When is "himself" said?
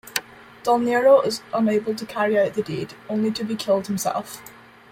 3.85-4.41